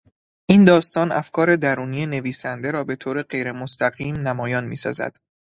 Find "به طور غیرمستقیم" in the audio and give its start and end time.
2.83-4.15